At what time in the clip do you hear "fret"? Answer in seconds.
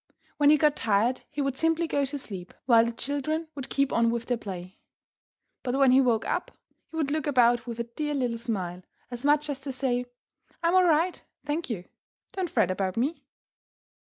12.49-12.71